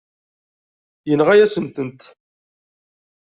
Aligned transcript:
Yenɣa-yasent-tent. 1.09 2.01